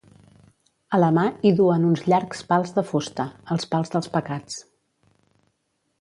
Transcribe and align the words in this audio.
A 0.97 0.99
la 1.01 1.09
mà 1.17 1.25
hi 1.41 1.51
duen 1.59 1.85
uns 1.91 2.01
llargs 2.13 2.41
pals 2.53 2.73
de 2.79 2.85
fusta, 2.93 3.29
els 3.57 3.69
pals 3.75 3.97
dels 3.97 4.11
Pecats. 4.17 4.61